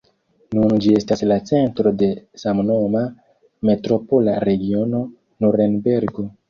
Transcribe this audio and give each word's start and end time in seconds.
Nun 0.57 0.71
ĝi 0.85 0.95
estas 0.99 1.21
la 1.31 1.37
centro 1.49 1.93
de 2.03 2.09
samnoma 2.45 3.05
Metropola 3.71 4.39
regiono 4.49 5.09
Nurenbergo. 5.45 6.33